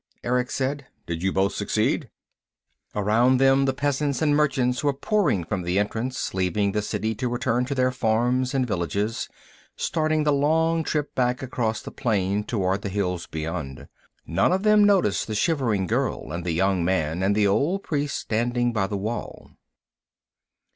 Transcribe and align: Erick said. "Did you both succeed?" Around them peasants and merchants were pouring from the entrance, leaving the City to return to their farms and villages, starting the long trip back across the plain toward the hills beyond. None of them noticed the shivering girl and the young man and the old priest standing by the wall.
Erick 0.23 0.49
said. 0.49 0.87
"Did 1.05 1.21
you 1.21 1.31
both 1.31 1.53
succeed?" 1.53 2.09
Around 2.95 3.37
them 3.37 3.67
peasants 3.67 4.19
and 4.19 4.35
merchants 4.35 4.83
were 4.83 4.93
pouring 4.95 5.43
from 5.43 5.61
the 5.61 5.77
entrance, 5.77 6.33
leaving 6.33 6.71
the 6.71 6.81
City 6.81 7.13
to 7.13 7.29
return 7.29 7.65
to 7.65 7.75
their 7.75 7.91
farms 7.91 8.55
and 8.55 8.65
villages, 8.65 9.29
starting 9.75 10.23
the 10.23 10.33
long 10.33 10.83
trip 10.83 11.13
back 11.13 11.43
across 11.43 11.83
the 11.83 11.91
plain 11.91 12.43
toward 12.43 12.81
the 12.81 12.89
hills 12.89 13.27
beyond. 13.27 13.87
None 14.25 14.51
of 14.51 14.63
them 14.63 14.85
noticed 14.85 15.27
the 15.27 15.35
shivering 15.35 15.85
girl 15.85 16.31
and 16.31 16.43
the 16.45 16.51
young 16.51 16.83
man 16.83 17.21
and 17.21 17.35
the 17.35 17.45
old 17.45 17.83
priest 17.83 18.17
standing 18.17 18.73
by 18.73 18.87
the 18.87 18.97
wall. 18.97 19.51